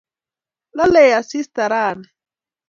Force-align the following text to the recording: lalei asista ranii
lalei 0.77 1.11
asista 1.21 1.61
ranii 1.73 2.11